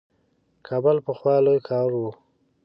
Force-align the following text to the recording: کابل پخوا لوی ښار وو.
کابل 0.67 0.97
پخوا 1.05 1.35
لوی 1.45 1.59
ښار 1.67 1.91
وو. 1.99 2.09